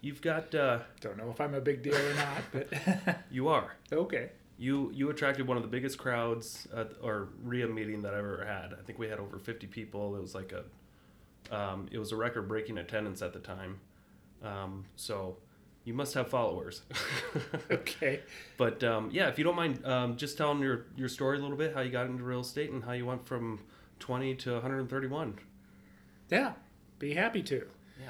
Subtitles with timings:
[0.02, 2.74] You've got, uh, Don't know if I'm a big deal or not, but
[3.32, 3.76] you are.
[3.92, 4.30] okay.
[4.58, 8.46] You you attracted one of the biggest crowds at our RIA meeting that I've ever
[8.46, 8.74] had.
[8.74, 10.16] I think we had over 50 people.
[10.16, 13.80] It was like a, um, it was a record-breaking attendance at the time.
[14.42, 15.38] Um, so,
[15.84, 16.82] you must have followers.
[17.72, 18.22] Okay.
[18.58, 21.58] but um, yeah, if you don't mind, um, just telling your your story a little
[21.58, 23.60] bit, how you got into real estate and how you went from
[24.00, 25.38] 20 to 131.
[26.30, 26.54] Yeah,
[27.00, 27.66] be happy to.
[28.02, 28.10] Yeah.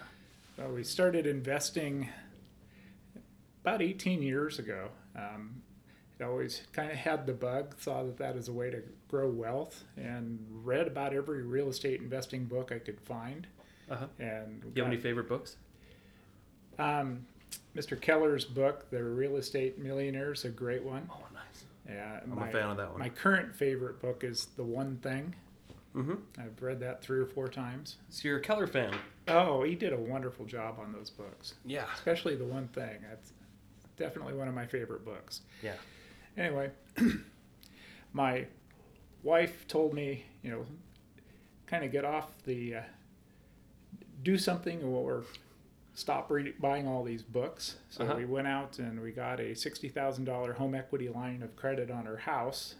[0.58, 2.10] Well, we started investing
[3.63, 4.90] about 18 years ago.
[5.16, 5.62] Um,
[6.20, 9.30] it always kind of had the bug, saw that that is a way to grow
[9.30, 13.48] wealth, and read about every real estate investing book I could find.
[13.90, 14.05] Uh-huh.
[14.20, 15.58] And Do you have any favorite books?
[16.80, 17.26] um,
[17.76, 17.99] Mr.
[17.99, 21.10] Keller's book, The Real Estate Millionaire, is a great one.
[21.12, 21.66] Oh, nice.
[21.90, 22.99] Yeah, I'm a fan of that one.
[22.99, 25.36] My current favorite book is The One Thing.
[25.96, 26.15] Mm-hmm.
[26.41, 27.98] I've read that three or four times.
[28.10, 28.93] So you're a Keller fan.
[29.27, 31.85] Oh, he did a wonderful job on those books, Yeah.
[31.96, 32.98] especially the one thing.
[33.10, 33.32] That's
[33.98, 35.41] definitely one of my favorite books.
[35.63, 35.76] Yeah.
[36.37, 36.71] Anyway,
[38.13, 38.46] my
[39.24, 40.65] wife told me, you know,
[41.68, 42.82] kind of get off the, uh,
[44.21, 45.24] do something or
[45.93, 47.77] stop reading, buying all these books.
[47.90, 48.15] So Uh-huh.
[48.18, 52.18] we went out and we got a $60,000 home equity line of credit on our
[52.18, 52.76] house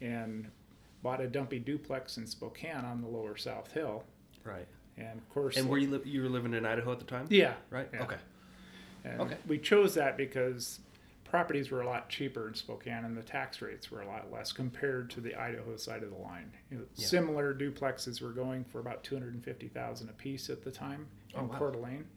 [0.00, 0.50] and
[1.06, 4.02] bought a dumpy duplex in Spokane on the lower South Hill.
[4.42, 4.66] Right.
[4.98, 7.28] And of course, And were you li- you were living in Idaho at the time?
[7.30, 7.88] yeah, Right.
[7.94, 8.02] yeah.
[8.02, 8.16] Okay.
[9.04, 9.36] And Okay.
[9.46, 10.80] We chose that because
[11.22, 14.50] properties were a lot cheaper in Spokane and the tax rates were a lot less
[14.50, 16.50] compared to the Idaho side of the line.
[16.72, 17.06] You know, Yeah.
[17.06, 21.48] Similar duplexes were going for about 250,000 a piece at the time oh, in Oh,
[21.52, 21.58] wow.
[21.58, 22.08] Coeur d'Alene.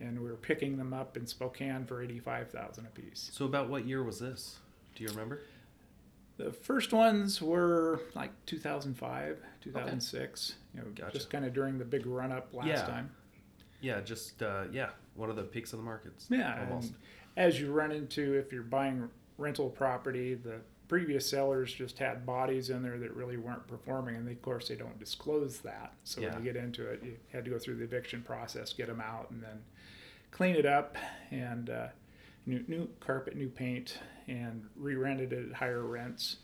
[0.00, 3.30] And we were picking them up in Spokane for 85,000 a piece.
[3.32, 4.58] So about what year was this?
[4.96, 5.42] Do you remember?
[6.36, 11.12] The first ones were like 2005, 2006, you know, Gotcha.
[11.12, 12.82] just kind of during the big run up last Yeah.
[12.86, 13.10] time.
[13.80, 16.26] Yeah, just uh, yeah, one of the peaks of the markets.
[16.30, 16.94] Yeah, almost.
[17.36, 19.08] as you run into if you're buying
[19.38, 24.26] rental property, the previous sellers just had bodies in there that really weren't performing, and
[24.26, 25.92] they, of course they don't disclose that.
[26.04, 26.34] So Yeah.
[26.34, 29.00] when you get into it, you had to go through the eviction process, get them
[29.00, 29.62] out, and then
[30.30, 30.96] clean it up
[31.30, 31.88] and uh,
[32.46, 36.36] new new carpet, new paint, and re-rented it at higher rents.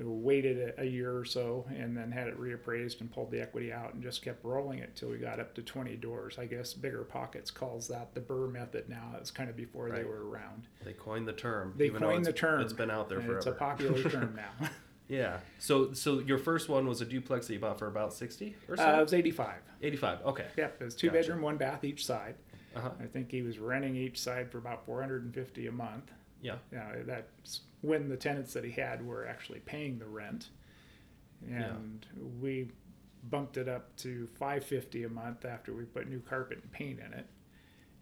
[0.00, 3.94] Waited a, year or so, and then had it reappraised and pulled the equity out,
[3.94, 6.38] and just kept rolling it till we got up to 20 doors.
[6.38, 9.14] I guess BiggerPockets calls that the BRRRR method now.
[9.18, 10.68] It's kind of before they were around.
[10.84, 11.74] They coined the term.
[11.76, 12.60] They coined the term.
[12.60, 13.38] It's been out there and forever.
[13.38, 14.68] It's a popular term now.
[15.08, 15.38] yeah.
[15.58, 18.76] So so your first one was a duplex that you bought for about sixty or
[18.76, 18.84] so.
[18.88, 19.54] Uh, it was 85.
[19.82, 20.18] Eighty-five.
[20.26, 20.46] Okay.
[20.56, 21.18] Yep, it was two Gotcha.
[21.22, 22.36] bedroom, one bath each side.
[22.76, 22.90] Uh-huh.
[23.02, 26.12] I think he was renting each side for about 450 a month.
[26.40, 26.56] Yeah.
[26.72, 30.50] Yeah, that's when the tenants that he had were actually paying the rent,
[31.48, 32.04] and
[32.40, 32.70] we
[33.24, 37.12] bumped it up to 550 a month after we put new carpet and paint in
[37.12, 37.26] it.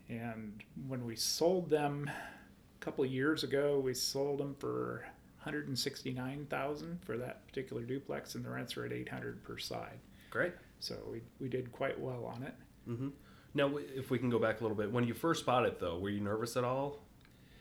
[0.09, 5.05] And when we sold them a couple of years ago, we sold them for
[5.39, 9.99] 169,000 for that particular duplex, and the rents were at 800 per side.
[10.31, 10.53] Great.
[10.79, 12.55] So we we did quite well on it.
[12.89, 13.09] Mm-hmm.
[13.55, 15.99] Now, if we can go back a little bit, when you first bought it, though,
[15.99, 17.06] were you nervous at all?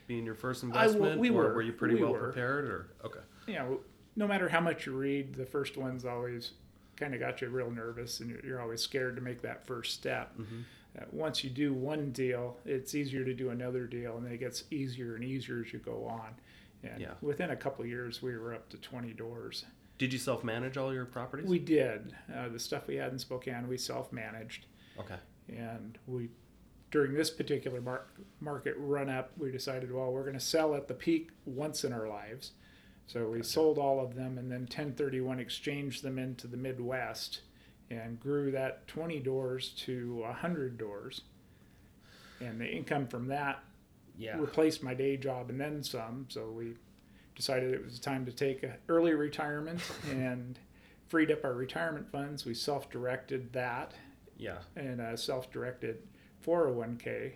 [0.08, 1.54] Being your first I- investment, we or were.
[1.56, 2.20] were you pretty We well were.
[2.32, 2.66] prepared?
[2.66, 3.20] Or okay.
[3.48, 3.80] you know,
[4.16, 6.52] no matter how much you read, the first one's always
[6.96, 9.94] kind of got you real nervous, and you're, you're always scared to make that first
[9.94, 10.38] step.
[10.38, 10.60] Mm-hmm.
[10.98, 14.64] Uh, once you do one deal, it's easier to do another deal, and it gets
[14.72, 16.30] easier and easier as you go on.
[16.84, 17.16] And Yeah.
[17.22, 19.66] within a couple of years, we were up to 20 doors.
[19.98, 21.48] Did you self-manage all your properties?
[21.50, 23.68] We did uh, the stuff we had in Spokane.
[23.68, 24.66] We self-managed,
[25.00, 25.16] okay.
[25.50, 26.30] and we
[26.95, 28.06] during this particular mar-
[28.39, 31.92] market run up, we decided, well, we're going to sell at the peak once in
[31.92, 32.51] our lives.
[33.06, 37.42] So we sold all of them and then 1031 exchanged them into the Midwest
[37.92, 41.24] and grew that 20 doors to 100 doors.
[42.39, 43.59] And the income from that
[44.18, 44.39] Yeah.
[44.39, 46.27] replaced my day job and then some.
[46.30, 46.75] So we
[47.36, 50.57] decided it was time to take an early retirement and
[51.09, 52.45] freed up our retirement funds.
[52.45, 53.95] We self directed that
[54.38, 54.59] Yeah.
[54.77, 55.98] and a self-directed
[56.45, 57.31] 401k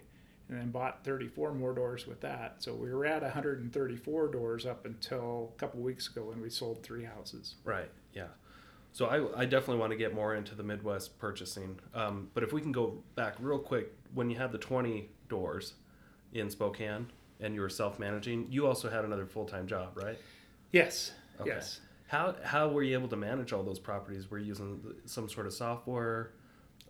[0.50, 4.85] and then bought 34 more doors with that so we were at 134 doors up
[4.85, 7.89] until a couple weeks ago when we sold three houses Right.
[8.13, 8.27] Yeah.
[8.91, 11.79] So I, I definitely want to get more into the Midwest purchasing.
[11.94, 15.73] Um, but if we can go back real quick, when you had the 20 doors
[16.33, 17.07] in Spokane
[17.39, 20.17] and you were self-managing, you also had another full-time job, right?
[20.71, 21.12] Yes.
[21.39, 21.51] Okay.
[21.51, 21.81] Yes.
[22.07, 24.31] How how were you able to manage all those properties?
[24.31, 26.31] Were you using some sort of software?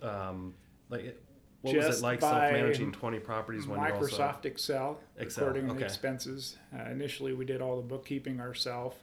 [0.01, 0.54] Um,
[0.89, 1.22] like,
[1.62, 5.76] what was Just it like self-managing 20 properties when you're also Microsoft Excel, Excel, recording
[5.76, 6.58] the expenses.
[6.74, 8.96] Uh, initially, we did all the bookkeeping ourselves,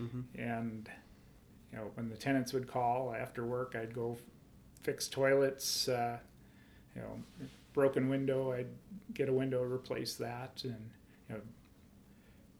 [0.00, 0.24] Mhm.
[0.36, 0.88] and
[1.72, 4.16] you know when the tenants would call after work, I'd go
[4.82, 5.88] fix toilets.
[5.88, 6.18] Uh,
[6.94, 7.20] you know,
[7.72, 8.68] broken window, I'd
[9.12, 10.90] get a window, replace that, and
[11.28, 11.40] you know,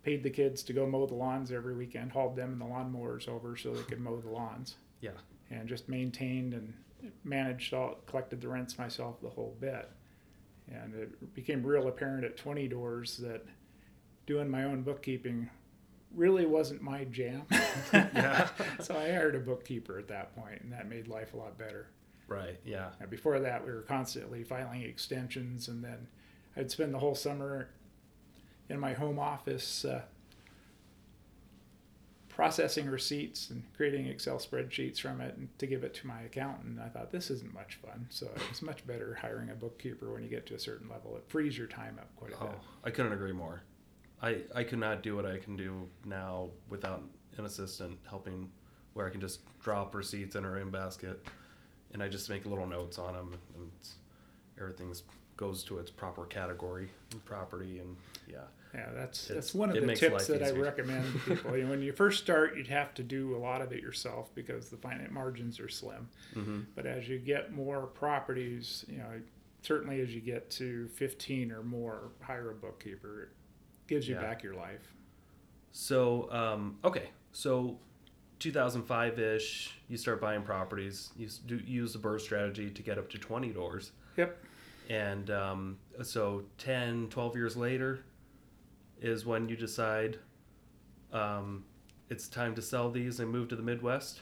[0.02, 3.28] paid the kids to go mow the lawns every weekend, hauled them and the lawnmowers
[3.28, 5.12] over so they could mow the lawns Yeah.
[5.50, 6.74] and just maintained and
[7.24, 9.90] managed all collected the rents myself the whole bit
[10.72, 13.44] and it became real apparent at 20 doors that
[14.26, 15.48] doing my own bookkeeping
[16.14, 17.42] really wasn't my jam
[17.92, 18.48] Yeah.
[18.80, 21.88] so i hired a bookkeeper at that point and that made life a lot better
[22.26, 22.58] Right.
[22.64, 22.90] Yeah.
[23.00, 26.06] and before that we were constantly filing extensions and then
[26.56, 27.68] i'd spend the whole summer
[28.70, 30.02] in my home office uh,
[32.34, 36.80] processing receipts and creating Excel spreadsheets from it and to give it to my accountant.
[36.80, 40.28] I thought this isn't much fun, so it's much better hiring a bookkeeper when you
[40.28, 41.16] get to a certain level.
[41.16, 42.58] It frees your time up quite a Oh, bit.
[42.84, 43.62] I couldn't agree more.
[44.20, 47.02] I I could not do what I can do now without
[47.36, 48.50] an assistant helping,
[48.94, 51.24] where I can just drop receipts in our in basket,
[51.92, 53.70] and I just make little notes on them, and
[54.60, 55.02] everything's
[55.36, 57.96] goes to its proper category and property, and
[58.28, 58.38] yeah.
[58.74, 61.56] Yeah, that's It's- that's one of the tips that I recommend to people.
[61.56, 64.34] You know, when you first start, you'd have to do a lot of it yourself
[64.34, 66.08] because the finance margins are slim.
[66.34, 66.60] Mm-hmm.
[66.74, 69.20] But as you get more properties, you know,
[69.62, 73.22] certainly as you get to 15 or more, hire a bookkeeper.
[73.24, 73.28] It
[73.86, 74.22] gives you Yeah.
[74.22, 74.92] back your life.
[75.72, 77.78] So um, okay, so
[78.40, 81.10] 2005 ish, you start buying properties.
[81.16, 83.92] You do use the burst strategy to get up to 20 doors.
[84.16, 84.36] Yep.
[84.90, 88.00] And um, so 10, 12 years later
[89.00, 90.18] is when you decide
[91.12, 91.64] um,
[92.10, 94.20] it's time to sell these and move to the Midwest.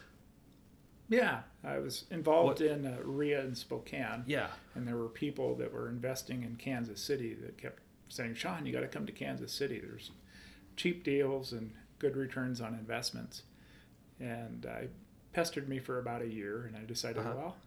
[1.09, 4.47] Yeah, I was involved What- in uh, RIA in Spokane, Yeah.
[4.73, 8.71] and there were people that were investing in Kansas City that kept saying, "Shawn, you
[8.71, 9.79] got to come to Kansas City.
[9.79, 10.11] There's
[10.77, 13.43] cheap deals and good returns on investments."
[14.19, 14.87] And I
[15.33, 17.33] pestered me for about a year, and I decided, Uh-huh.
[17.35, 17.57] well,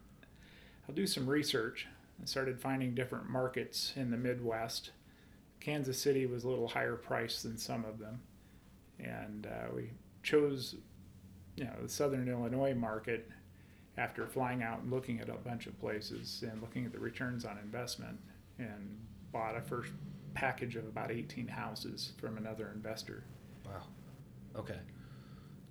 [0.89, 1.87] I'll do some research.
[2.21, 4.91] I started finding different markets in the Midwest.
[5.61, 8.21] Kansas City was a little higher priced than some of them,
[8.99, 9.91] and uh, we
[10.23, 10.77] chose,
[11.57, 13.29] you know, the Southern Illinois market
[13.99, 17.45] after flying out and looking at a bunch of places and looking at the returns
[17.45, 18.19] on investment,
[18.59, 18.99] and
[19.33, 19.93] bought a first
[20.35, 23.25] package of about 18 houses from another investor.
[23.65, 23.83] Wow.
[24.55, 24.79] Okay.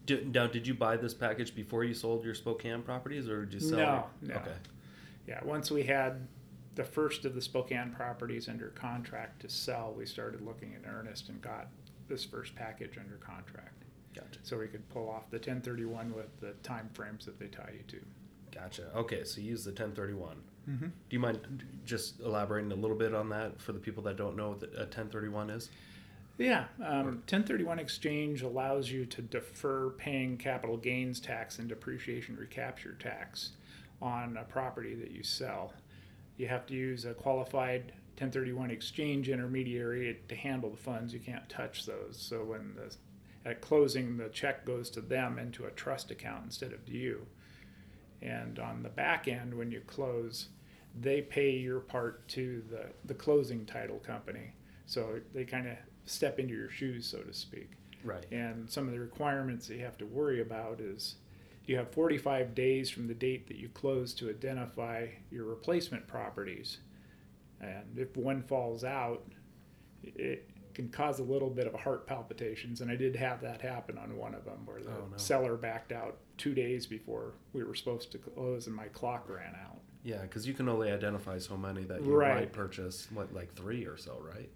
[0.06, 3.62] Did, now, did you buy this package before you sold your Spokane properties, or did
[3.62, 3.78] you sell?
[3.80, 4.36] No, no.
[4.36, 4.52] Okay.
[5.28, 6.28] Yeah, once we had
[6.76, 11.30] the first of the Spokane properties under contract to sell, we started looking in earnest
[11.30, 11.68] and got
[12.08, 13.84] this first package under contract.
[14.14, 14.40] Gotcha.
[14.44, 17.84] So we could pull off the 1031 with the time frames that they tie you
[17.88, 18.06] to.
[18.54, 18.90] Gotcha.
[18.96, 20.38] Okay, so you use the 1031.
[20.70, 20.86] Mm-hmm.
[20.86, 24.36] Do you mind just elaborating a little bit on that for the people that don't
[24.36, 25.70] know what a 1031 is?
[26.38, 32.96] Yeah, um, 1031 exchange allows you to defer paying capital gains tax and depreciation recapture
[33.00, 33.52] tax
[34.02, 35.74] on a property that you sell.
[36.38, 41.14] You have to use a qualified 1031 exchange intermediary to handle the funds.
[41.14, 42.18] You can't touch those.
[42.18, 42.96] So when the
[43.46, 47.28] at closing, the check goes to them into a trust account instead of to you.
[48.22, 50.50] And on the back end, when you close,
[51.00, 54.54] they pay your part to the, the closing title company.
[54.88, 57.72] So they kind of step into your shoes, so to speak.
[58.04, 58.26] Right.
[58.32, 61.16] And some of the requirements that you have to worry about is
[61.68, 66.78] you have 45 days from the date that you close to identify your replacement properties.
[67.62, 69.24] And if one falls out,
[70.04, 72.82] it can cause a little bit of heart palpitations.
[72.82, 75.18] And I did have that happen on one of them where the Oh, no.
[75.18, 79.56] seller backed out two days before we were supposed to close and my clock ran
[79.56, 79.80] out.
[80.04, 82.36] Yeah, because you can only identify so many that you Right.
[82.36, 83.08] might purchase.
[83.12, 84.50] What, like three or so, right?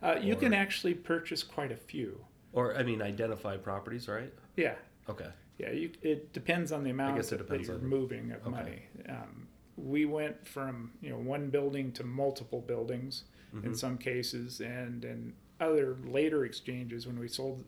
[0.00, 2.24] Uh, you can actually purchase quite a few.
[2.52, 4.32] Or I mean, identify properties, right?
[4.56, 4.76] Yeah,
[5.08, 5.28] Okay.
[5.58, 8.50] Yeah, you, it depends on the amount guess it that, you're on- moving of okay.
[8.50, 8.82] money.
[9.08, 13.76] Um, we went from you know one building to multiple buildings in Mhm.
[13.76, 17.64] some cases, and in other later exchanges when we sold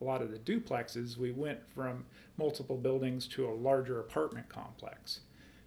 [0.00, 2.04] a lot of the duplexes, we went from
[2.36, 5.20] multiple buildings to a larger apartment complex.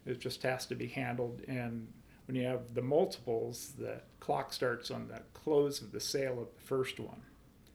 [0.06, 1.88] It just has to be handled, and
[2.28, 6.54] when you have the multiples, the clock starts on the close of the sale of
[6.56, 7.22] the first one.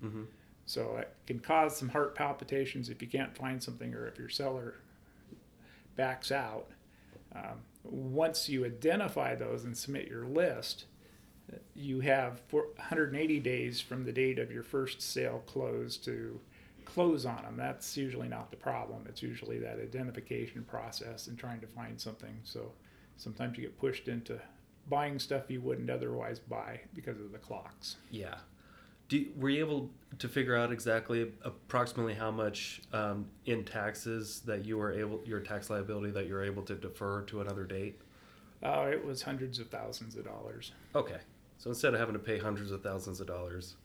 [0.05, 0.23] Mm-hmm.
[0.69, 4.29] So it can cause some heart palpitations if you can't find something or if your
[4.29, 4.75] seller
[5.97, 6.67] backs out.
[7.35, 10.85] Um, once you identify those and submit your list,
[11.75, 16.39] you have 180 days from the date of your first sale close to
[16.85, 17.57] close on them.
[17.57, 19.07] That's usually not the problem.
[19.09, 22.41] It's usually that identification process and trying to find something.
[22.45, 22.73] So
[23.17, 24.39] sometimes you get pushed into
[24.91, 27.97] buying stuff you wouldn't otherwise buy because of the clocks.
[28.11, 28.35] Yeah.
[29.09, 34.65] Do, were you able to figure out exactly approximately how much um, in taxes that
[34.65, 38.01] you were able your tax liability that you're able to defer to another date?
[38.63, 40.73] Oh, it was hundreds of thousands of dollars.
[40.95, 41.19] Okay,
[41.59, 43.77] so instead of having to pay hundreds of thousands of dollars,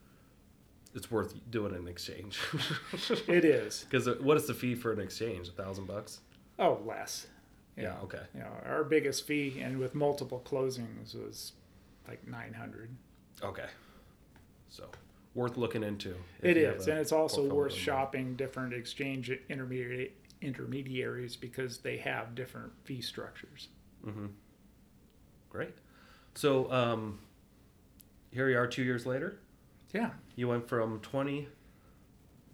[0.96, 2.40] it's worth doing an exchange.
[3.28, 5.48] it is because what is the fee for an exchange?
[5.48, 6.20] A thousand bucks?
[6.60, 7.28] Oh, less.
[7.78, 7.84] Yeah.
[7.84, 7.96] yeah.
[8.04, 8.22] Okay.
[8.34, 11.54] You know, our biggest fee, and with multiple closings, was
[12.08, 12.96] like nine hundred.
[13.42, 13.68] Okay.
[14.70, 14.90] So
[15.36, 16.16] worth looking into.
[16.42, 22.72] It is, and it's also worth shopping different exchange intermediate intermediaries because they have different
[22.84, 23.70] fee structures.
[24.06, 24.28] Mm-hmm.
[25.50, 25.74] Great.
[26.36, 27.20] So um,
[28.32, 29.40] here we are, two years later.
[29.94, 30.10] Yeah.
[30.36, 31.48] You went from twenty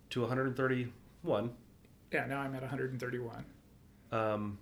[0.10, 1.52] to one hundred thirty-one.
[2.12, 2.26] Yeah.
[2.26, 3.46] Now I'm at one hundred thirty-one.
[4.12, 4.58] Um,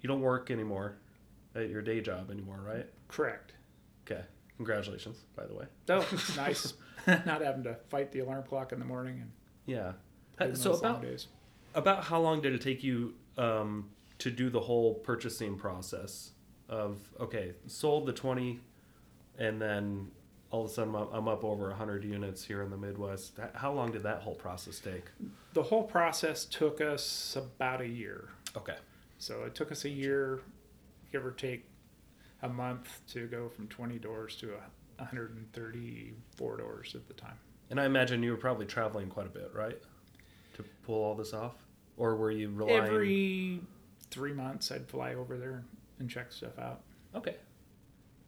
[0.00, 0.96] you don't work anymore
[1.54, 2.86] at your day job anymore, right?
[3.08, 3.54] Correct.
[4.04, 4.22] Okay.
[4.56, 5.66] Congratulations, by the way.
[5.90, 6.74] Oh, nice.
[7.06, 9.30] Not having to fight the alarm clock in the morning and
[9.66, 9.92] yeah.
[10.54, 11.28] So about days.
[11.74, 16.30] about how long did it take you um, to do the whole purchasing process
[16.68, 18.60] of okay, sold the twenty,
[19.38, 20.10] and then
[20.50, 23.38] all of a sudden I'm up over hundred units here in the Midwest.
[23.54, 25.04] How long did that whole process take?
[25.54, 28.28] The whole process took us about a year.
[28.56, 28.76] Okay.
[29.18, 30.40] So it took us a year,
[31.12, 31.64] give or take
[32.42, 34.48] a month, to go from 20 doors to
[34.96, 37.38] 134 doors at the time.
[37.70, 39.78] And I imagine you were probably traveling quite a bit, right?
[40.54, 41.54] To pull all this off?
[41.96, 42.84] Or were you relying?
[42.84, 43.60] Every
[44.10, 45.64] three months, I'd fly over there
[45.98, 46.82] and check stuff out.
[47.14, 47.36] Okay.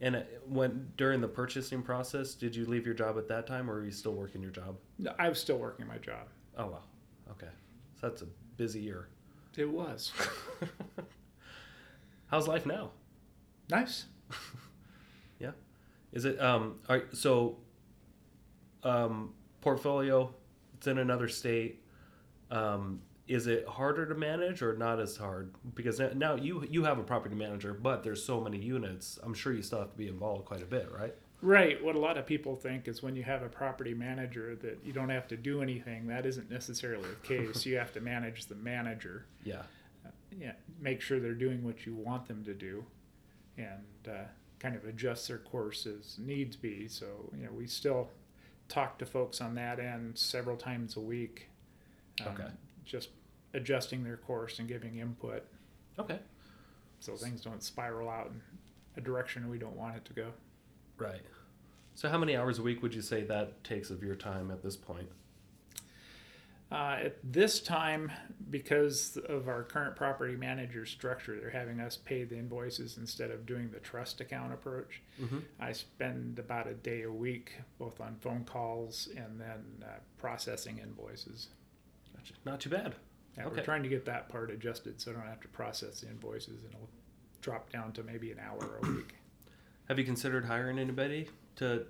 [0.01, 3.71] And uh, when during the purchasing process, did you leave your job at that time,
[3.71, 4.77] or were you still working your job?
[4.99, 6.29] No, I was still working my job.
[6.57, 6.83] Oh wow,
[7.33, 7.51] okay,
[8.01, 9.09] so that's a busy year.
[9.57, 10.13] It was.
[12.29, 12.93] How's life now?
[13.71, 14.07] Nice.
[15.39, 15.53] yeah.
[16.13, 17.57] Is it um are so
[18.83, 20.33] um portfolio
[20.77, 21.83] it's in another state
[22.51, 25.53] um is it harder to manage or not as hard?
[25.75, 29.53] Because now you you have a property manager but there's so many units i'm sure
[29.53, 31.15] you still have to be involved quite a bit right?
[31.41, 31.83] Right.
[31.83, 34.93] What a lot of people think is when you have a property manager that you
[34.93, 37.65] don't have to do anything that isn't necessarily the case.
[37.69, 39.27] You have to manage the manager.
[39.45, 39.63] Yeah.
[40.37, 42.85] Yeah, make sure they're doing what you want them to do,
[43.59, 44.27] and uh,
[44.59, 46.89] kind of adjust their course as needs be.
[46.89, 48.09] So you know, we still
[48.69, 51.49] talk to folks on that end several times a week.
[52.21, 52.49] Um, okay.
[52.85, 53.11] Just
[53.55, 55.45] adjusting their course and giving input.
[55.99, 56.19] Okay.
[57.01, 58.41] So things don't spiral out in
[58.97, 60.29] a direction we don't want it to go.
[60.97, 61.21] Right.
[61.95, 64.63] So how many hours a week would you say that takes of your time at
[64.63, 65.09] this point?
[66.71, 68.13] Uh, at this time,
[68.51, 73.47] because of our current property manager structure, they're having us pay the invoices instead of
[73.47, 75.01] doing the trust account approach.
[75.21, 75.39] Mm-hmm.
[75.59, 80.79] I spend about a day a week, both on phone calls and then uh, processing
[80.79, 81.49] invoices.
[82.15, 82.35] Gotcha.
[82.45, 82.95] Not too bad.
[83.39, 83.57] Yeah, okay.
[83.57, 86.65] we're trying to get that part adjusted so I don't have to process the invoices,
[86.65, 86.91] and it'll
[87.41, 89.15] drop down to maybe an hour a week.
[89.89, 91.87] Have you considered hiring anybody to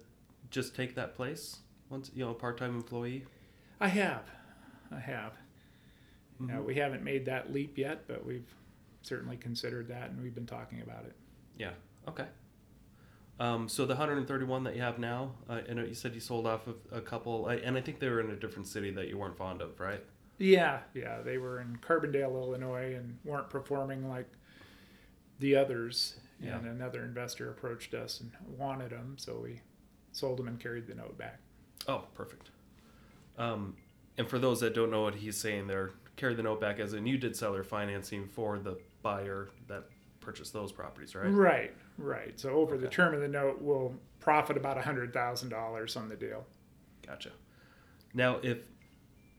[0.50, 1.58] just take that place?
[1.90, 3.24] Once you know, a part-time employee.
[3.80, 4.22] I have.
[4.94, 5.32] I have.
[6.40, 6.64] Mm-hmm.
[6.64, 8.46] we haven't made that leap yet, but we've
[9.02, 11.16] certainly considered that, and we've been talking about it.
[11.56, 11.72] Yeah.
[12.06, 12.26] Okay.
[13.40, 16.46] Um, so the 131 that you have now, uh, I know you said you sold
[16.46, 19.18] off of a couple, and I think they were in a different city that you
[19.18, 20.02] weren't fond of, right?
[20.38, 24.28] Yeah, yeah, they were in Carbondale, Illinois, and weren't performing like
[25.38, 26.16] the others.
[26.40, 26.56] Yeah.
[26.56, 29.60] And another investor approached us and wanted them, so we
[30.12, 31.40] sold them and carried the note back.
[31.88, 32.50] Oh, perfect.
[33.36, 33.76] Um,
[34.18, 36.92] and for those that don't know what he's saying there, carry the note back as
[36.92, 39.84] in you did seller financing for the buyer that
[40.20, 41.30] purchased those properties, right?
[41.30, 42.38] Right, right.
[42.38, 42.84] So over okay.
[42.84, 46.44] the term of the note, we'll profit about a hundred thousand dollars on the deal.
[47.06, 47.30] Gotcha.
[48.12, 48.58] Now, if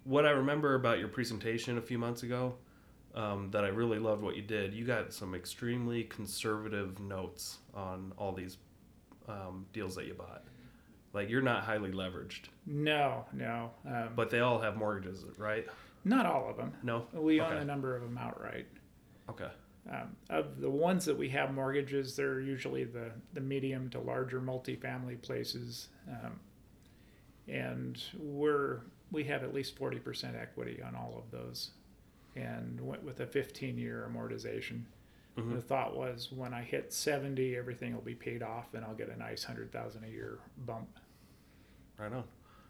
[0.06, 2.56] what I remember about your presentation a few months ago,
[3.14, 8.14] um, that I really loved what you did, you got some extremely conservative notes on
[8.18, 8.58] all these
[9.28, 10.44] um, deals that you bought.
[11.14, 12.50] Like you're not highly leveraged.
[12.66, 13.72] No, no.
[13.88, 15.66] Um, but they all have mortgages, right?
[16.06, 16.74] Not all of them.
[16.84, 17.08] No.
[17.14, 17.52] We okay.
[17.52, 18.68] own a number of them outright.
[19.30, 19.50] Okay.
[19.92, 24.40] Um, of the ones that we have mortgages, they're usually the, the medium to larger
[24.40, 26.40] multifamily places, um,
[27.48, 31.72] and we're we have at least forty percent equity on all of those.
[32.36, 34.84] and went with a 15 year amortization.
[35.38, 35.54] Mhm.
[35.56, 39.10] The thought was when I hit 70, everything will be paid off and I'll get
[39.10, 40.90] a nice 100,000 a year bump.
[41.98, 42.24] Right on.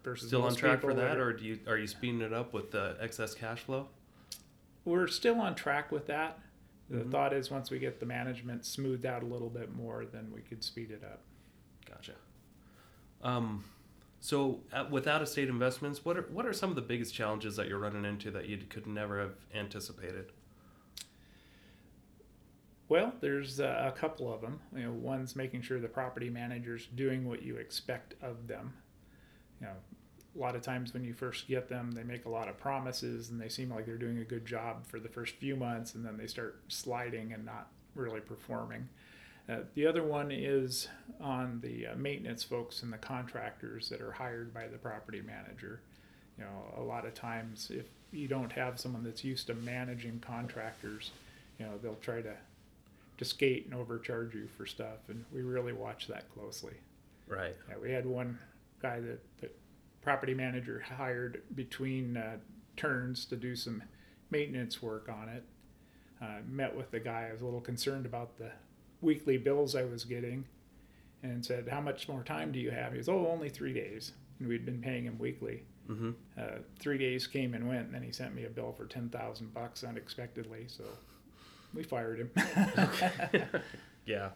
[0.04, 2.52] Versus Still on track for that, are- or do you are you speeding it up
[2.52, 3.88] with the excess cash flow?
[4.86, 6.38] we're still on track with that.
[6.88, 7.10] The Mhm.
[7.10, 10.40] thought is once we get the management smoothed out a little bit more, then we
[10.40, 11.20] could speed it up.
[11.86, 12.14] Gotcha.
[13.22, 13.62] Um,
[14.20, 17.14] so uh, with out of state investments, what are what are some of the biggest
[17.14, 20.32] challenges that you're running into that you could never have anticipated?
[22.90, 24.58] Well, there's a couple of them.
[24.74, 28.72] You know, one's making sure the property manager's doing what you expect of them.
[29.60, 29.74] You know,
[30.34, 33.30] a lot of times when you first get them, they make a lot of promises
[33.30, 36.04] and they seem like they're doing a good job for the first few months, and
[36.04, 38.88] then they start sliding and not really performing.
[39.48, 40.88] Uh, the other one is
[41.20, 45.80] on the uh, maintenance folks and the contractors that are hired by the property manager.
[46.36, 50.18] You know, a lot of times if you don't have someone that's used to managing
[50.18, 51.12] contractors,
[51.56, 52.34] you know, they'll try to
[53.20, 56.72] to skate and overcharge you for stuff, and we really watch that closely.
[57.28, 57.54] Right.
[57.68, 58.38] Yeah, we had one
[58.80, 59.50] guy that the
[60.00, 62.38] property manager hired between uh,
[62.78, 63.82] turns to do some
[64.30, 65.44] maintenance work on it.
[66.22, 67.26] Uh, met with the guy.
[67.28, 68.52] I was a little concerned about the
[69.02, 70.46] weekly bills I was getting,
[71.22, 74.12] and said, "How much more time do you have?" He goes, "Oh, only three days."
[74.38, 75.64] And we'd been paying him weekly.
[75.90, 76.12] Mm-hmm.
[76.38, 79.10] Uh, three days came and went, and then he sent me a bill for ten
[79.10, 80.64] thousand bucks unexpectedly.
[80.68, 80.84] So
[81.74, 82.30] we fired him.
[84.06, 84.30] yeah.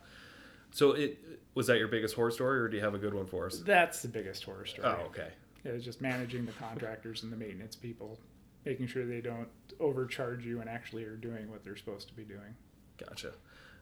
[0.71, 1.19] So it
[1.55, 3.59] was that your biggest horror story, or do you have a good one for us?
[3.59, 4.89] That's the biggest horror story.
[4.89, 5.29] Oh, okay.
[5.65, 8.19] It was just managing the contractors and the maintenance people,
[8.65, 9.49] making sure they don't
[9.81, 12.55] overcharge you and actually are doing what they're supposed to be doing.
[12.99, 13.33] Gotcha.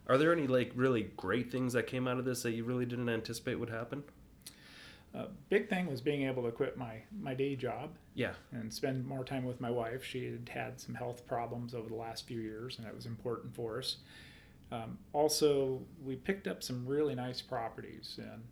[0.06, 2.86] Are there any like really great things that came out of this that you really
[2.86, 4.02] didn't anticipate would happen?
[5.14, 8.32] Uh, big thing was being able to quit my, my day job Yeah.
[8.52, 10.02] and spend more time with my wife.
[10.02, 13.54] She had had some health problems over the last few years, and it was important
[13.54, 13.96] for us.
[14.70, 18.42] Um, also, we picked up some really nice properties, and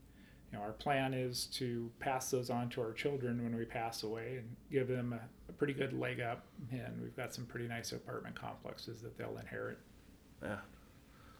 [0.52, 4.02] you know, our plan is to pass those on to our children when we pass
[4.02, 6.44] away and give them a, a pretty good leg up.
[6.72, 9.78] And we've got some pretty nice apartment complexes that they'll inherit.
[10.42, 10.56] Yeah.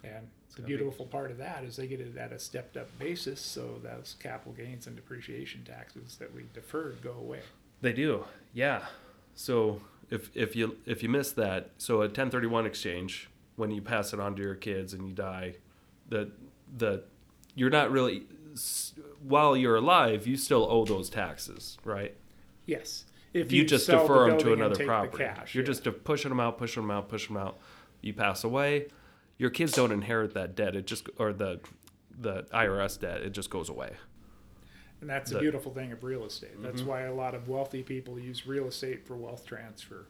[0.05, 2.77] And the gonna be- beautiful part of that is they get it at a stepped
[2.77, 7.41] up basis, so those capital gains and depreciation taxes that we deferred go away.
[7.81, 8.25] They do.
[8.53, 8.85] Yeah.
[9.35, 14.13] So if if you if you miss that, so a 1031 exchange when you pass
[14.13, 15.55] it on to your kids and you die,
[16.09, 16.31] the
[16.77, 17.05] the
[17.55, 18.25] you're not really
[19.23, 22.15] while you're alive, you still owe those taxes, right?
[22.67, 23.05] Yes.
[23.33, 25.23] If you, just sell the defer them to another property.
[25.25, 25.67] cash, You're yeah.
[25.69, 27.59] just pushing them out, pushing them out, pushing them out.
[28.01, 28.89] You pass away,
[29.41, 30.77] your kids don't inherit that debt.
[30.77, 31.61] It just or the
[32.17, 33.23] the IRS debt.
[33.23, 33.93] It just goes away.
[35.01, 36.61] and that's the- a beautiful thing of real estate.
[36.63, 36.87] That's Mhm.
[36.87, 40.07] why a lot of wealthy people use real estate for wealth transfer.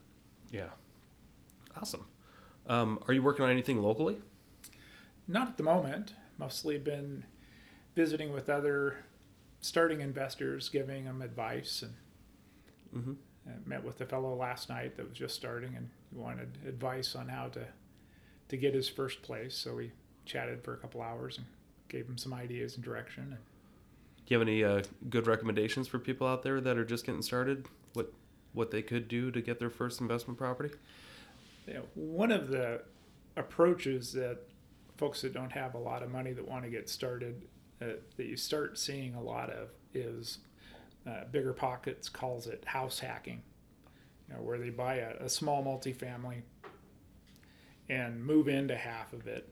[0.51, 0.71] Yeah.
[1.77, 2.09] Awesome.
[2.66, 4.21] Um, are you working on anything locally?
[5.29, 6.14] Not at the moment.
[6.38, 7.23] Mostly been
[7.95, 9.05] visiting with other
[9.61, 11.95] starting investors, giving them advice, and
[12.93, 13.69] Mm-hmm.
[13.69, 17.49] met with a fellow last night that was just starting and wanted advice on how
[17.51, 17.69] to
[18.51, 19.57] to get his first place.
[19.57, 19.93] So we
[20.27, 21.47] chatted for a couple hours and
[21.89, 23.37] gave him some ideas and direction.
[24.27, 27.23] Do you have any uh, good recommendations for people out there that are just getting
[27.23, 27.67] started?
[27.95, 28.13] What
[28.53, 30.75] what they could do to get their first investment property?
[31.67, 32.83] you know, one of the
[33.37, 34.39] approaches that
[34.97, 37.43] folks that don't have a lot of money that want to get started
[37.81, 37.87] uh,
[38.17, 40.39] that you start seeing a lot of is
[41.07, 43.43] uh, BiggerPockets calls it house hacking
[44.29, 46.43] you know, where they buy a, a small multifamily
[47.90, 49.46] and move into half of it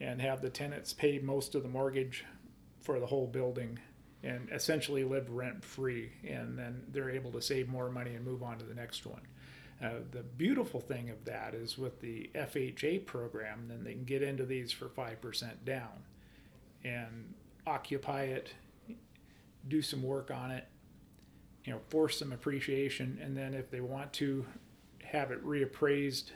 [0.00, 2.24] and have the tenants pay most of the mortgage
[2.80, 3.80] for the whole building
[4.22, 8.42] and essentially live rent free and then they're able to save more money and move
[8.42, 9.22] on to the next one
[9.82, 14.22] uh, the beautiful thing of that is with the FHA program, then they can get
[14.22, 16.04] into these for 5% down
[16.82, 17.34] and
[17.66, 18.54] occupy it,
[19.68, 20.66] do some work on it,
[21.64, 23.18] you know, force some appreciation.
[23.22, 24.46] And then if they want to
[25.04, 26.30] have it reappraised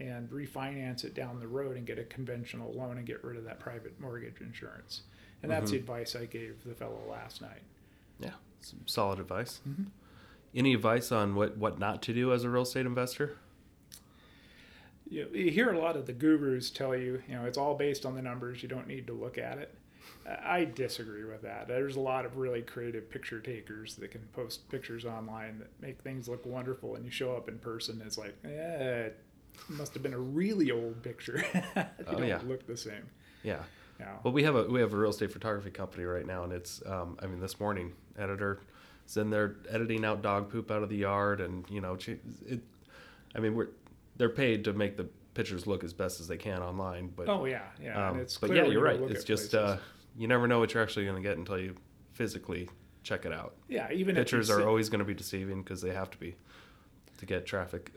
[0.00, 3.44] and refinance it down the road and get a conventional loan and get rid of
[3.44, 5.02] that private mortgage insurance.
[5.42, 7.62] And that's the advice I gave the fellow last night.
[8.20, 9.60] Yeah, some solid advice.
[9.68, 9.86] Mhm.
[10.54, 13.38] Any advice on what what not to do as a real estate investor?
[15.12, 17.74] you, know, you hear a lot of the gurus tell you, you know, it's all
[17.74, 18.62] based on the numbers.
[18.62, 19.74] You don't need to look at it.
[20.26, 21.68] I disagree with that.
[21.68, 26.00] There's a lot of really creative picture takers that can post pictures online that make
[26.00, 29.10] things look wonderful, and you show up in person, it's like, eh,
[29.68, 31.42] must have been a really old picture.
[31.74, 32.40] they Oh, don't yeah.
[32.46, 33.06] look the same.
[33.42, 33.62] Yeah.
[34.00, 34.16] Yeah.
[34.24, 36.82] Well, we have a we have a real estate photography company right now, and it's
[36.86, 38.60] um, I mean this morning editor
[39.06, 41.96] is in there editing out dog poop out of the yard, and you know
[42.46, 42.60] it.
[43.34, 43.68] I mean we're
[44.16, 47.12] they're paid to make the pictures look as best as they can online.
[47.14, 48.08] But Oh yeah, yeah.
[48.08, 49.00] um, and it's but yeah, you're right.
[49.02, 49.76] It's just uh,
[50.16, 51.76] you never know what you're actually going to get until you
[52.12, 52.68] physically
[53.04, 53.54] check it out.
[53.68, 56.34] yeah, even Pictures are always going to be deceiving because they have to be
[57.22, 57.92] to get traffic.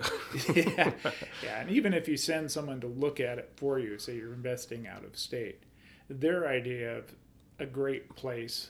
[0.55, 0.91] yeah,
[1.43, 4.33] yeah, and even if you send someone to look at it for you, say you're
[4.33, 5.63] investing out of state,
[6.07, 7.15] their idea of
[7.57, 8.69] a great place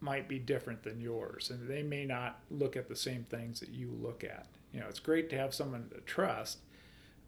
[0.00, 3.70] might be different than yours, and they may not look at the same things that
[3.70, 4.46] you look at.
[4.72, 6.58] You know, it's great to have someone to trust,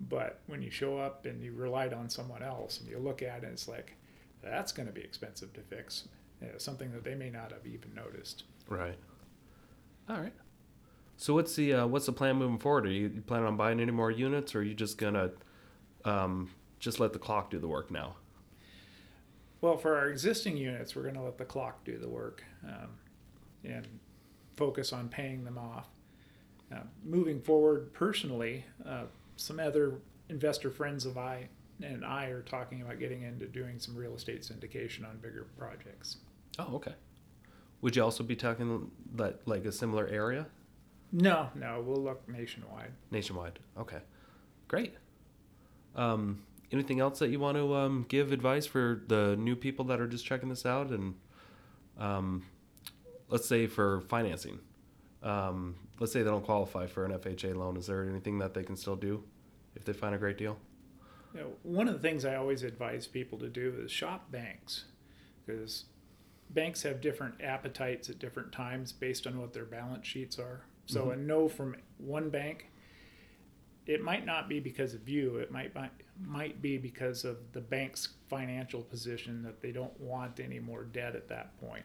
[0.01, 3.42] but when you show up and you relied on someone else and you look at
[3.42, 3.96] it, it's like
[4.40, 6.07] that's going to be expensive to fix.
[6.40, 8.44] You know, something that they may not have even noticed.
[8.68, 8.98] Right.
[10.09, 10.33] All right.
[11.22, 12.85] So what's the uh, what's the plan moving forward?
[12.85, 15.30] Are you, you planning on buying any more units, or are you just gonna
[16.04, 18.16] um, just let the clock do the work now?
[19.61, 22.88] Well, for our existing units, we're going to let the clock do the work um,
[23.62, 23.87] and
[24.56, 25.87] focus on paying them off.
[26.74, 29.04] Uh, moving forward, personally, uh,
[29.37, 31.46] some other investor friends of I
[31.80, 36.16] and I are talking about getting into doing some real estate syndication on bigger projects.
[36.58, 36.94] Oh, okay.
[37.82, 40.48] Would you also be talking that like a similar area
[41.12, 42.92] No, no, we'll look nationwide.
[43.11, 43.59] nationwide?
[43.79, 43.98] Okay,
[44.66, 44.94] great.
[45.94, 50.01] Um, anything else that you want to um, give advice for the new people that
[50.01, 51.14] are just checking this out and
[51.98, 52.46] um,
[53.29, 54.59] let's say for financing
[55.22, 58.62] um, let's say they don't qualify for an fha loan is there anything that they
[58.62, 59.22] can still do
[59.77, 60.57] if they find a great deal
[61.35, 64.85] You know, one of the things I always advise people to do is shop banks
[65.44, 65.85] because
[66.51, 70.62] banks have different appetites at different times based on what their balance sheets are.
[70.92, 71.12] So Mhm.
[71.12, 72.70] a no from one bank,
[73.87, 75.37] it might not be because of you.
[75.38, 80.38] It might might, might be because of the bank's financial position that they don't want
[80.40, 81.85] any more debt at that point.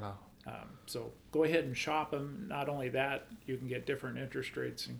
[0.00, 2.46] wow Um, so go ahead and shop them.
[2.48, 4.98] Not only that, you can get different interest rates and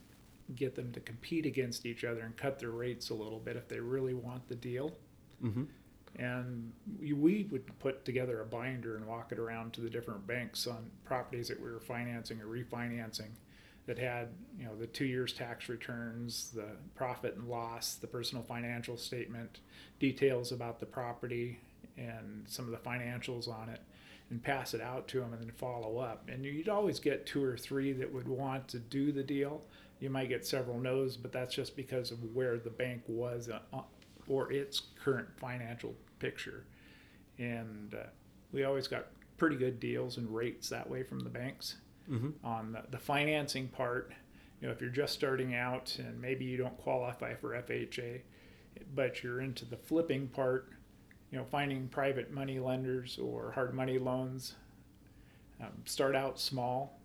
[0.55, 3.67] get them to compete against each other and cut their rates a little bit if
[3.69, 4.97] they really want the deal.
[5.43, 5.65] mm-hmm.
[6.17, 10.67] And we, would put together a binder and walk it around to the different banks
[10.67, 13.31] on properties that we were financing or refinancing
[13.87, 18.45] that had, you know, the two years tax returns, the profit and loss, the personal
[18.45, 19.61] financial statement,
[19.99, 21.59] details about the property
[21.97, 23.81] and some of the financials on it
[24.31, 26.29] and pass it out to them and then follow up.
[26.29, 29.63] And you'd always get two or three that would want to do the deal.
[30.01, 33.81] You might get several no's, but that's just because of where the bank was uh,
[34.29, 36.65] or its current financial picture.
[37.39, 38.09] And uh,
[38.53, 41.77] we always got pretty good deals and rates that way from the banks.
[42.11, 42.45] Mm-hmm.
[42.45, 44.13] On the, the financing part,
[44.61, 48.21] you know, if you're just starting out and maybe you don't qualify for FHA,
[48.95, 50.71] but you're into the flipping part,
[51.31, 54.55] you know, finding private money lenders or hard money loans,
[55.61, 56.98] um, start out small.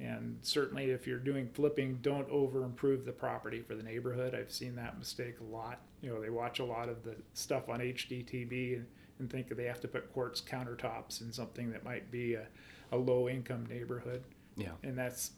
[0.00, 4.34] And certainly, if you're doing flipping, don't over improve the property for the neighborhood.
[4.34, 5.80] I've seen that mistake a lot.
[6.02, 8.86] You know, they watch a lot of the stuff on HGTV and,
[9.18, 12.46] and think that they have to put quartz countertops in something that might be a,
[12.92, 14.22] a low income neighborhood,
[14.56, 15.32] yeah and that's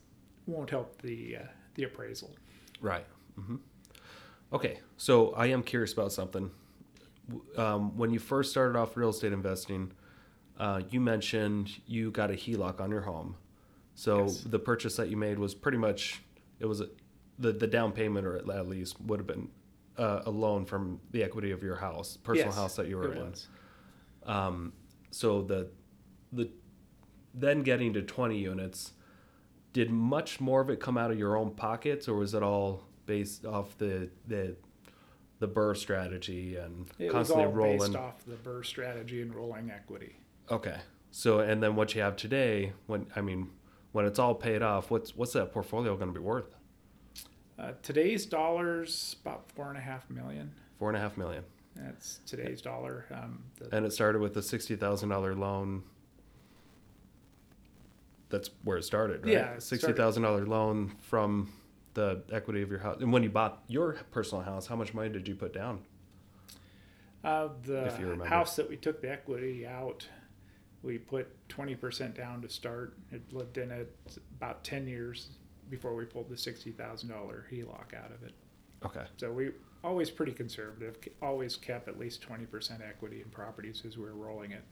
[0.46, 2.30] won't help the uh, the appraisal.
[2.80, 3.06] Right.
[3.36, 3.56] hmm
[4.52, 6.50] Okay, so I am curious about something.
[7.56, 9.92] Um, when you first started off real estate investing,
[10.58, 13.36] uh, you mentioned you got a HELOC on your home.
[14.00, 14.40] So Yes.
[14.44, 16.22] the purchase that you made was pretty much
[16.58, 16.88] it was a,
[17.38, 19.50] the the down payment, or at least would have been
[19.98, 23.12] uh, a loan from the equity of your house, personal Yes, house that you were
[23.12, 23.18] in.
[23.30, 23.48] was.
[24.24, 24.72] Um,
[25.10, 25.68] so the
[26.32, 26.50] the
[27.34, 28.92] then getting to 20 units,
[29.74, 32.84] did much more of it come out of your own pockets, or was it all
[33.04, 34.56] based off the the
[35.40, 37.78] the BRRRR strategy and It was constantly all rolling?
[37.92, 40.16] based off the BRRRR strategy and rolling equity.
[40.50, 40.78] Okay,
[41.10, 43.50] so and then what you have today, when I mean,
[43.92, 46.54] when it's all paid off, what's what's that portfolio going to be worth?
[47.58, 50.52] Uh, today's dollars about four and a half million.
[50.78, 51.44] Four and a half million,
[51.76, 53.04] That's today's dollar.
[53.12, 55.82] Um, the, and it started with a sixty thousand dollar loan.
[58.30, 59.32] That's where it started, right?
[59.32, 61.52] Yeah, sixty thousand dollar loan from
[61.94, 62.98] the equity of your house.
[63.00, 65.80] And when you bought your personal house, how much money did you put down?
[67.24, 68.24] uh, the if you remember.
[68.24, 70.06] house that we took the equity out,
[70.82, 72.96] we put twenty percent down to start.
[73.10, 73.94] It lived in it
[74.36, 75.28] about ten years
[75.68, 78.32] before we pulled the sixty thousand dollar HELOC out of it.
[78.84, 79.04] Okay.
[79.18, 79.50] So we
[79.84, 80.96] always pretty conservative.
[81.22, 84.64] Always kept at least twenty percent equity in properties as we were rolling it.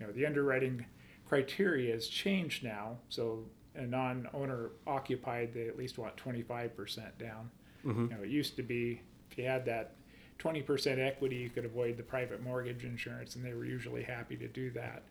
[0.00, 0.84] You know, the underwriting
[1.28, 2.98] criteria has changed now.
[3.08, 3.44] So
[3.74, 7.50] a non-owner occupied, they at least want twenty-five percent down.
[7.82, 9.94] hmm You know, it used to be if you had that
[10.38, 14.36] twenty percent equity, you could avoid the private mortgage insurance, and they were usually happy
[14.36, 15.04] to do that.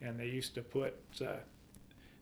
[0.00, 1.36] And they used to put uh,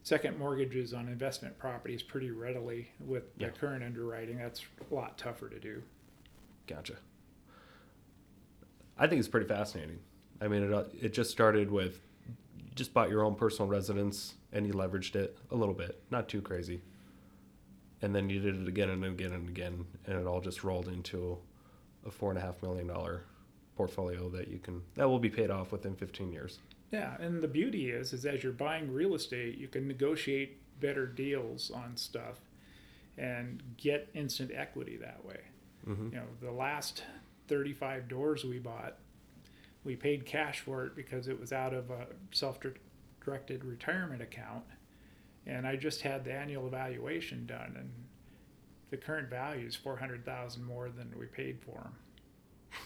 [0.03, 2.91] second mortgages on investment properties pretty readily.
[3.05, 3.49] With Yeah.
[3.49, 5.83] the current underwriting, that's a lot tougher to do.
[6.67, 6.95] Gotcha.
[8.99, 9.99] I think it's pretty fascinating.
[10.41, 12.01] I mean, it it just started with
[12.57, 16.29] you just bought your own personal residence and you leveraged it a little bit, not
[16.29, 16.81] too crazy.
[18.03, 20.89] And then you did it again and again and again, and it all just rolled
[20.89, 21.39] into
[22.07, 23.23] a four and a half million dollar
[23.77, 26.59] portfolio that you can that will be paid off within 15 years.
[26.95, 31.07] Yeah, and the beauty is, is as you're buying real estate, you can negotiate better
[31.07, 32.39] deals on stuff,
[33.19, 35.41] and get instant equity that way.
[35.89, 36.11] Mm-hmm.
[36.11, 37.03] You know, the last
[37.49, 38.99] 35 doors we bought,
[39.83, 44.63] we paid cash for it because it was out of a self-directed retirement account,
[45.47, 47.91] and I just had the annual evaluation done, and
[48.91, 51.95] the current value is 400,000 more than we paid for them.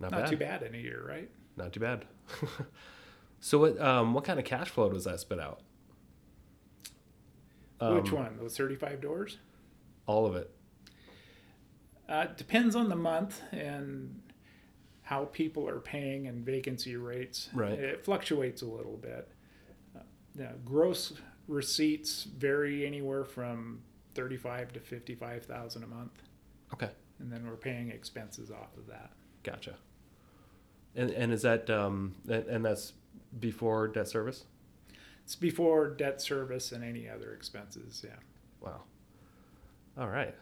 [0.00, 0.30] Not, Not bad.
[0.30, 1.28] too bad in a year, right?
[1.58, 2.04] Not too bad.
[3.40, 5.60] so what um, what kind of cash flow does that spit out?
[7.80, 8.36] Which Um, one?
[8.38, 9.38] Those 35 doors?
[10.06, 10.50] All of it.
[12.08, 14.20] Uh, depends on the month and
[15.02, 17.48] how people are paying and vacancy rates.
[17.52, 17.72] Right.
[17.78, 19.28] It fluctuates a little bit.
[19.96, 20.00] Uh,
[20.34, 21.12] the gross
[21.46, 23.82] receipts vary anywhere from
[24.14, 26.22] thirty-five to fifty-five thousand a month,
[26.72, 26.90] Okay.
[27.20, 29.12] and then we're paying expenses off of that.
[29.44, 29.76] Gotcha.
[30.98, 32.92] And and is that um and, and that's
[33.38, 34.44] before debt service?
[35.24, 38.02] It's before debt service and any other expenses.
[38.04, 38.16] Yeah.
[38.60, 38.82] Wow.
[39.98, 40.34] All right.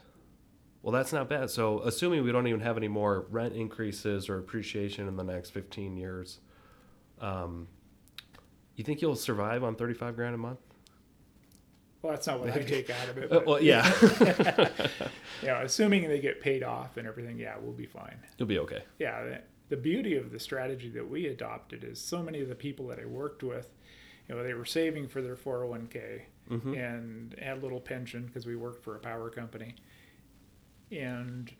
[0.83, 1.51] Well, that's not bad.
[1.51, 5.51] So, assuming we don't even have any more rent increases or appreciation in the next
[5.51, 6.39] 15 years,
[7.21, 7.67] um,
[8.77, 10.61] you think you'll survive on 35 grand a month?
[12.03, 13.25] Well, that's not what I take out of it.
[13.33, 13.93] Uh, But, well, yeah.
[15.43, 15.63] yeah.
[15.63, 18.17] Assuming they get paid off and everything, yeah, we'll be fine.
[18.39, 18.85] You'll be okay.
[19.01, 22.87] yeah, the, beauty of the strategy that we adopted is so many of the people
[22.89, 23.71] that I worked with,
[24.29, 28.47] you know, they were saving for their 401k hmm and had a little pension because
[28.47, 29.75] we worked for a power company.
[30.93, 31.51] And,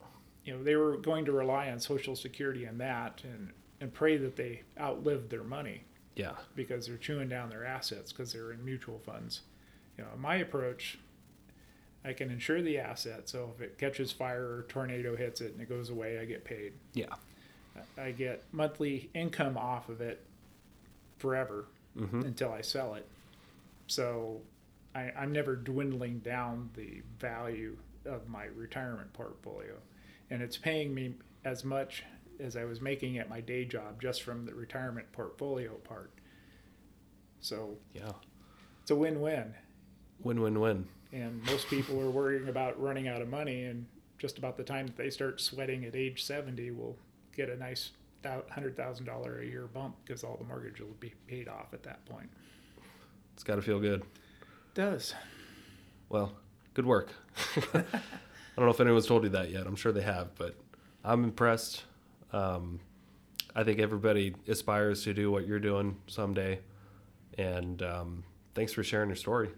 [0.45, 4.17] you know, they were going to rely on Social Security and that and, and pray
[4.19, 5.83] that they outlived their money
[6.15, 6.33] Yeah.
[6.55, 9.41] because they're chewing down their assets because they're in mutual funds.
[9.99, 10.99] You know, my approach,
[12.05, 13.29] I can insure the asset.
[13.29, 16.45] So if it catches fire or tornado hits it and it goes away, I get
[16.45, 16.75] paid.
[16.95, 17.07] Yeah.
[17.99, 20.25] I get monthly income off of it
[21.19, 23.07] forever hmm until I sell it.
[23.87, 24.41] So
[24.95, 29.75] I, I'm never dwindling down the value of my retirement portfolio.
[30.31, 32.03] And it's paying me as much
[32.41, 36.11] as I was making at my day job just from the retirement portfolio part.
[37.41, 38.13] So Yeah.
[38.83, 39.55] it's a win win.
[40.23, 40.87] Win win win.
[41.13, 43.87] And most people are worrying about running out of money, and
[44.19, 46.97] just about the time that they start sweating at age 70, will
[47.37, 47.91] get a nice
[48.25, 52.29] $100,000 a year bump because all the mortgage will be paid off at that point.
[53.35, 54.03] It's got to feel good.
[54.75, 55.15] does.
[56.09, 56.33] Well,
[56.75, 57.11] good work.
[57.75, 57.83] I
[58.57, 59.67] don't know if anyone's told you that yet.
[59.67, 60.57] I'm sure they have, but
[61.05, 61.85] I'm impressed.
[62.33, 62.81] Um,
[63.55, 66.61] I think everybody aspires to do what you're doing someday.
[67.37, 69.51] And um, thanks for sharing your story.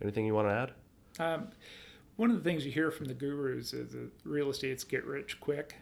[0.00, 0.72] Anything you want to add?
[1.20, 1.48] Um,
[2.16, 5.40] one of the things you hear from the gurus is that real estate's get rich
[5.40, 5.74] quick.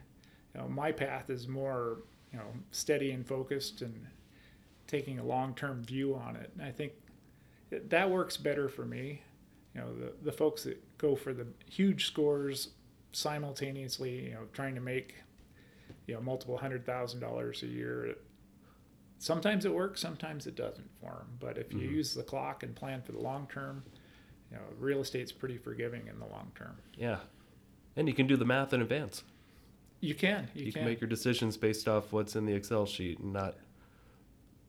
[0.56, 1.98] You know, my path is more,
[2.32, 4.06] you know, steady and focused and
[4.86, 6.50] taking a long-term view on it.
[6.54, 6.92] And I think
[7.70, 9.22] that- works better for me.
[9.74, 12.70] You know, the, the folks that go for the huge scores
[13.12, 15.16] simultaneously, you know, trying to make,
[16.06, 18.14] you know, multiple hundred thousand dollars a year.
[19.18, 21.36] Sometimes it works, sometimes it doesn't for them.
[21.38, 21.90] But if you Mhm.
[21.92, 23.82] use the clock and plan for the long term,
[24.50, 26.76] you know, real estate's pretty forgiving in the long term.
[26.96, 27.20] Yeah.
[27.96, 29.22] And you can do the math in advance.
[30.00, 30.82] You can, you, You, can.
[30.82, 33.54] can make your decisions based off what's in the Excel sheet and not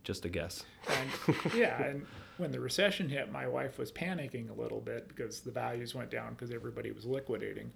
[0.04, 0.64] just a guess.
[0.90, 2.06] and, yeah, and
[2.38, 6.10] when the recession hit, my wife was panicking a little bit because the values went
[6.10, 7.72] down because everybody was liquidating.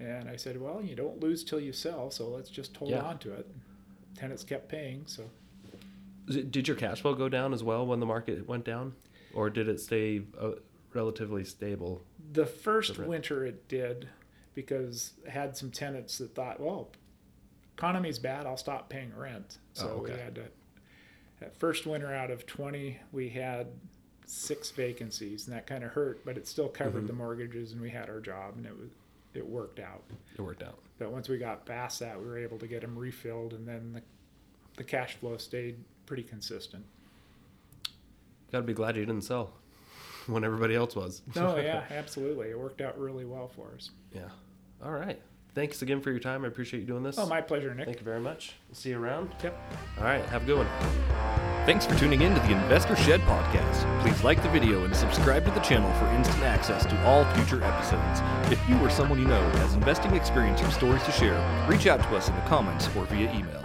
[0.00, 3.00] And I said, well, you don't lose till you sell, so let's just hold Yeah.
[3.02, 3.46] on to it.
[4.16, 5.24] Tenants kept paying, so
[6.26, 8.94] Did your cash flow go down as well when the market went down?
[9.34, 10.52] Or did it stay uh,
[10.94, 12.02] relatively stable?
[12.32, 14.06] the first winter it did
[14.62, 16.88] because I had some tenants that thought, well,
[17.76, 19.58] economy's bad, I'll stop paying rent.
[19.74, 20.42] So Oh, we had to.
[21.38, 23.68] That first winter out of twenty, we had
[24.26, 27.06] six vacancies, and that kind of hurt, but it still covered Mhm.
[27.06, 28.90] the mortgages, and we had our job, and it was
[29.34, 30.02] it worked out.
[30.36, 30.80] It worked out.
[30.98, 33.92] But once we got past that, we were able to get them refilled, and then
[33.92, 34.02] the
[34.76, 36.84] the cash flow stayed pretty consistent.
[38.50, 39.52] Got to be glad you didn't sell
[40.26, 41.22] when everybody else was.
[41.36, 43.90] No, yeah, absolutely, it worked out really well for us.
[44.12, 44.28] Yeah.
[44.84, 45.20] All right.
[45.54, 46.44] Thanks again for your time.
[46.44, 47.18] I appreciate you doing this.
[47.18, 47.86] Oh, my pleasure, Nick.
[47.86, 48.52] Thank you very much.
[48.72, 49.34] See you around.
[49.42, 49.58] Yep.
[49.98, 50.24] All right.
[50.26, 50.68] Have a good one.
[51.66, 54.02] Thanks for tuning in to the Investor Shed podcast.
[54.02, 57.62] Please like the video and subscribe to the channel for instant access to all future
[57.62, 58.20] episodes.
[58.52, 62.00] If you or someone you know has investing experience or stories to share, reach out
[62.00, 63.62] to us in the comments or via email.